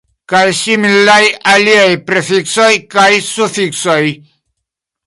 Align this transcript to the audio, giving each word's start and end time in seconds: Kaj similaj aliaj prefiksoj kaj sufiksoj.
Kaj 0.31 0.45
similaj 0.59 1.19
aliaj 1.53 1.85
prefiksoj 2.09 2.71
kaj 2.97 3.09
sufiksoj. 3.31 4.03